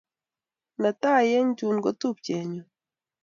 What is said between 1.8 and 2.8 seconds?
ko tupchenyun.